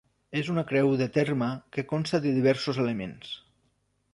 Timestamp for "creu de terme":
0.69-1.51